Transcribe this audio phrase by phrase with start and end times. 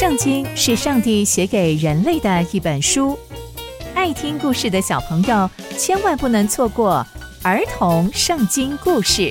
[0.00, 3.18] 圣经是上帝写给人类的一本书，
[3.94, 7.06] 爱听故事的小朋友千万不能错过
[7.42, 9.30] 儿童圣经故事。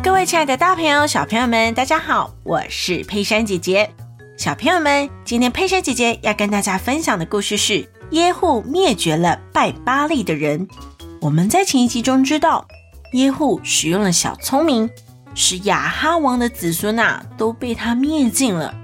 [0.00, 3.90] 各位亲爱的大朋友、小朋友们，大家好，我是佩珊姐姐。
[4.36, 10.68] 小朋友们，今天佩珊姐姐要跟大家分享的故事是耶户灭绝了拜巴力的人。
[11.24, 12.68] 我们在前一集中知道，
[13.12, 14.90] 耶户使用了小聪明，
[15.34, 18.74] 使亚哈王的子孙啊都被他灭尽了。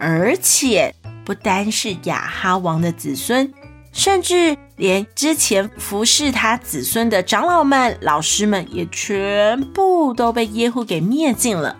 [0.00, 3.52] 而且不单是亚哈王的子孙，
[3.92, 11.76] 甚至连之前服侍他子孙的长老们、老师们也全部都被耶户给灭尽了。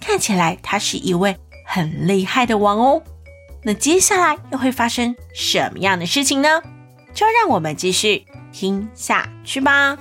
[0.00, 3.02] 看起来他是一位很厉害的王哦。
[3.62, 6.62] 那接下来又会发生什么样的事情呢？
[7.12, 8.24] 就让我们继续。
[8.52, 9.96] 听下去吧。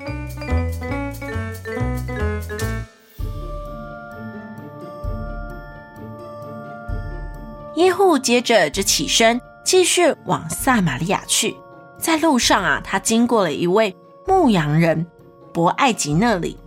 [7.76, 11.56] 耶户接着就起身，继续往撒玛利亚去。
[11.98, 13.96] 在路上啊，他经过了一位
[14.28, 15.06] 牧羊人
[15.54, 16.58] 伯艾吉那里，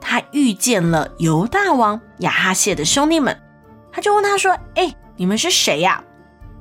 [0.00, 3.36] 他遇见了犹大王亚哈谢的兄弟们，
[3.90, 6.04] 他就问他说：“哎，你们是谁呀？”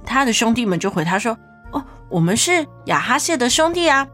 [0.03, 1.37] 他的兄弟们就回他说
[1.71, 4.07] ：“哦，我们是亚哈谢的兄弟啊。”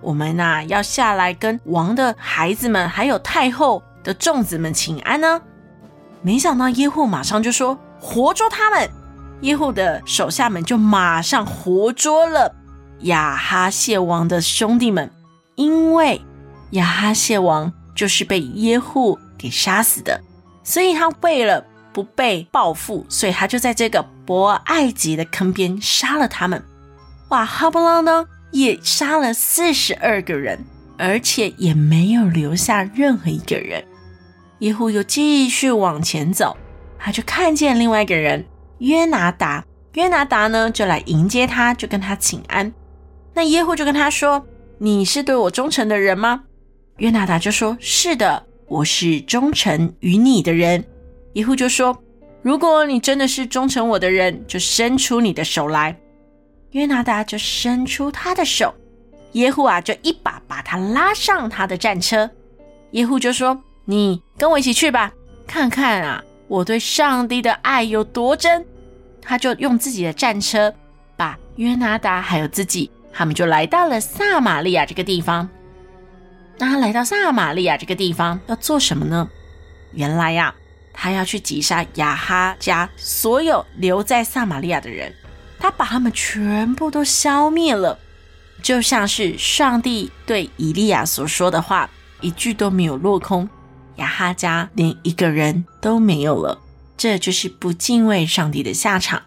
[0.00, 5.40] 我们呐、要下来跟王的孩子们，还有太后的众子们请安呢。
[6.22, 8.88] 没想到耶户马上就说：“活捉他们！”
[9.42, 12.52] 耶户的手下们就马上活捉了
[13.02, 15.10] 亚哈谢王的兄弟们，
[15.54, 16.20] 因为
[16.70, 20.20] 亚哈谢王就是被耶户给杀死的，
[20.64, 26.64] 所以他为了不被报复，所以他就在这个博爱吉的坑边杀了他们。
[27.28, 28.26] 哇，哈不啷当！
[28.50, 30.64] 也杀了四十二个人，
[30.96, 33.84] 而且也没有留下任何一个人。
[34.60, 36.56] 耶户又继续往前走，
[36.98, 38.44] 他就看见另外一个人
[38.78, 39.64] 约拿达。
[39.94, 42.72] 约拿达呢，就来迎接他，就跟他请安。
[43.34, 44.44] 那耶户就跟他说
[44.78, 46.44] ：“你是对我忠诚的人吗？”
[46.98, 50.84] 约拿达就说：“是的，我是忠诚于你的人。”
[51.34, 51.96] 耶户就说
[52.42, 55.96] ：“如果你真的是忠诚我的人，就伸出你的手来。”
[56.72, 58.74] 约拿达就伸出他的手，
[59.32, 62.30] 耶户啊就一把把他拉上他的战车。
[62.92, 65.12] 耶户就说：“你跟我一起去吧，
[65.46, 68.64] 看看啊我对上帝的爱有多真。”
[69.20, 70.72] 他就用自己的战车
[71.16, 75.48] 把约拿达还有自己，他们就来到了撒玛利亚这个地方。
[76.56, 79.28] 那他来到撒玛利亚这个地方要做什么呢？
[79.92, 80.54] 原来呀、啊，
[80.92, 85.12] 他要去击杀亚哈家所有留在撒玛利亚的人。
[85.68, 87.98] 他把他们全部都消灭了，
[88.62, 91.90] 就像是上帝对以利亚所说的话，
[92.22, 93.46] 一句都没有落空。
[93.96, 96.58] 亚哈家连一个人都没有了，
[96.96, 99.24] 这就是不敬畏上帝的下场。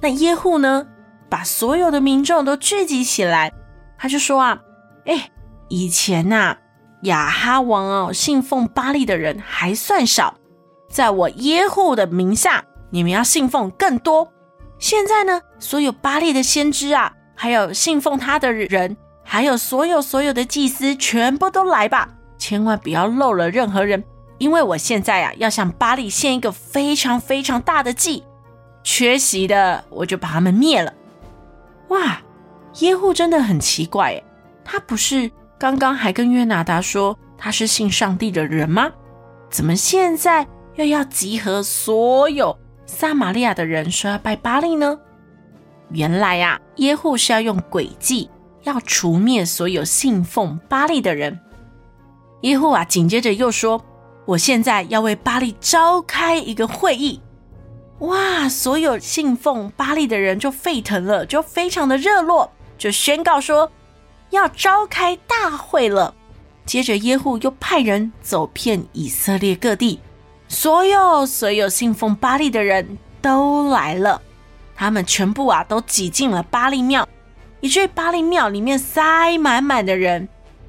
[0.00, 0.86] 那耶户呢，
[1.28, 3.52] 把所有的民众都聚集起来，
[3.98, 4.60] 他就说啊，
[5.04, 5.30] 哎，
[5.68, 6.58] 以前呐、啊，
[7.02, 10.38] 亚哈王哦，信奉巴力的人还算少，
[10.88, 14.32] 在我耶户的名下，你们要信奉更多。
[14.82, 22.08] 现在呢，所有巴利的先知啊，还有信奉他的人，还有所有所有的祭司，全部都来吧！
[22.36, 24.02] 千万不要漏了任何人，
[24.38, 28.24] 因为我现在啊，要向巴利献一个非常非常大的祭，
[28.82, 30.92] 缺席的我就把他们灭了。
[31.90, 32.20] 哇，
[32.80, 34.24] 耶户真的很奇怪诶，
[34.64, 38.90] 他不是刚刚还跟约拿达说他是信上帝的人吗？
[39.48, 40.44] 怎么现在
[40.74, 42.58] 又要集合所有？
[42.86, 44.98] 撒玛利亚的人说要拜巴力呢？
[45.90, 48.30] 原来呀、啊，耶户是要用诡计，
[48.62, 51.38] 要除灭所有信奉巴力的人。
[52.42, 53.84] 耶户啊，紧接着又说
[54.26, 57.20] ：“我现在要为巴力召开一个会议。”
[58.00, 63.70] 哇，所有信奉巴力的人就沸腾了，就非常的热络，就宣告说
[64.30, 66.14] 要召开大会了。
[66.64, 70.00] 接着，耶户又派人走遍以色列各地。
[70.52, 74.20] 所有所有信奉巴利的人都来了，
[74.76, 77.08] 他们全部啊都挤进了巴利庙，
[77.60, 80.28] 以至于巴利庙里面塞满满的人。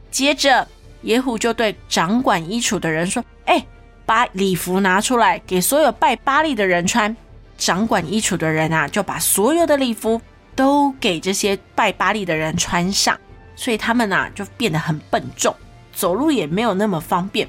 [0.09, 0.65] 接着
[1.01, 3.65] 耶虎就对掌管衣橱的人说：“哎，
[4.05, 7.13] 把礼服拿出来给所有拜巴利的人穿。”
[7.57, 10.19] 掌管衣橱的人啊就把所有的礼服
[10.55, 13.19] 都给这些拜巴利的人穿上，
[13.57, 15.53] 所以他们啊就变得很笨重，
[15.93, 17.45] 走路也没有那么方便。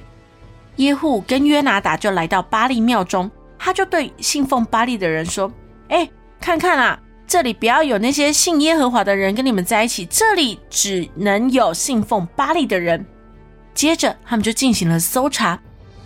[0.77, 5.53] 耶户跟约拿达就来到巴力庙中，他就对信奉巴力的人说
[5.89, 6.09] ：“哎，
[6.41, 13.07] 看看啊，这里不要有那些信耶和华的人跟你们在一起，这里只能有信奉巴力的人。”
[13.75, 15.61] 接着他们就进行了搜查，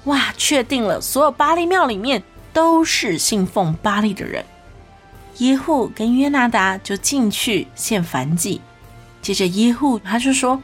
[0.05, 2.23] 哇，确定了所有巴力庙里面
[2.53, 4.45] 都是信奉巴力的人。
[5.39, 8.61] 耶户跟约拿达就进去献燔祭，
[9.21, 10.63] 接着耶户他就说：“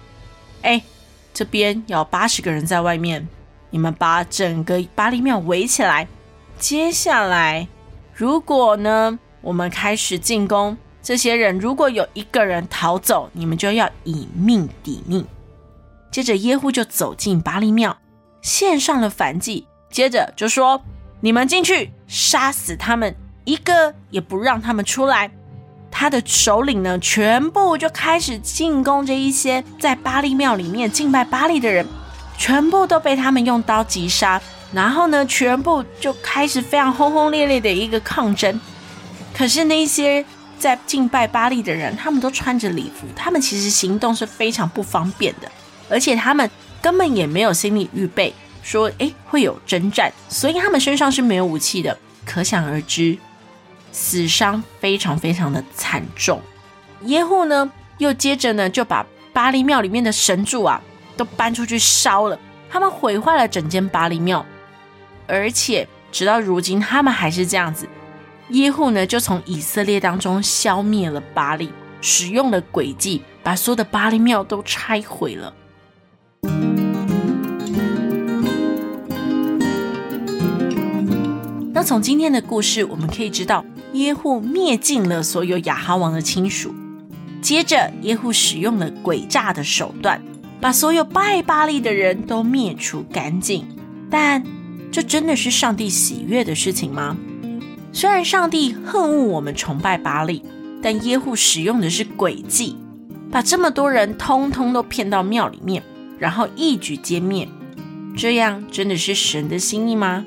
[0.62, 0.82] 哎，
[1.32, 3.28] 这边有八十个人在外面，
[3.74, 6.06] 你们把整个巴黎庙围起来。
[6.60, 7.66] 接下来，
[8.14, 15.26] 如果呢，我们开始进攻，这些人如果有一个人逃走，你们就要以命抵命。”
[16.12, 17.98] 接着耶户就走进巴黎庙，
[18.42, 20.80] 献上了燔祭，接着就说
[21.20, 23.12] ：“你们进去，杀死他们。”
[23.44, 25.32] 一个也不让他们出来，
[25.90, 31.84] 他的首领呢，全部就开始进攻这一些在巴黎庙里面敬拜巴黎的人，
[32.36, 34.40] 全部都被他们用刀击杀。
[34.72, 38.60] 然后呢，全部就开始非常轰轰烈烈的一个抗争。
[39.32, 40.24] 可是那些
[40.58, 45.48] 在敬拜巴力的人，他们都穿着礼服，他们其实行动是非常不方便的，
[45.88, 46.50] 而且他们
[46.82, 48.34] 根本也没有心理预备，
[48.64, 53.16] 说诶会有征战，所以他们身上是没有武器的，可想而知。
[53.92, 56.42] 死伤非常非常的惨重，
[57.02, 60.82] 耶户呢又接着呢就把巴力庙里面的神柱啊
[61.16, 62.38] 都搬出去烧了，
[62.70, 64.44] 他们毁坏了整间巴力庙，
[65.26, 67.88] 而且直到如今他们还是这样子。
[68.50, 71.70] 耶户呢就从以色列当中消灭了巴力，
[72.00, 75.54] 使用了诡计，把所有的巴力庙都拆毁了。
[81.72, 83.64] 那从今天的故事我们可以知道。
[83.94, 86.74] 耶户灭尽了所有亚哈王的亲属，
[87.40, 90.20] 接着耶户使用了诡诈的手段，
[90.64, 93.66] 把所有拜巴力的人都灭除干净。
[94.10, 94.42] 但
[94.90, 97.18] 这真的是上帝喜悦的事情吗？
[97.92, 100.42] 虽然上帝恨恶我们崇拜巴力，
[100.82, 102.78] 但耶户使用的是诡计，
[103.30, 105.82] 把这么多人通通都骗到庙里面，
[106.18, 107.46] 然后一举歼灭。
[108.16, 110.24] 这样真的是神的心意吗？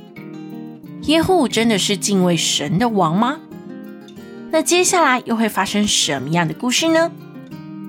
[1.06, 3.39] 耶户真的是敬畏神的王吗？
[4.51, 7.12] 那接下来又会发生什么样的故事呢？